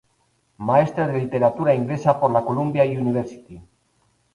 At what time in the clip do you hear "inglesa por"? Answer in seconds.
1.75-2.31